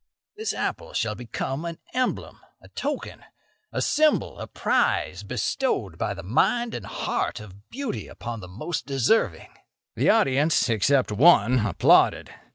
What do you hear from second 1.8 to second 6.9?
emblem, a token, a symbol, a prize bestowed by the mind and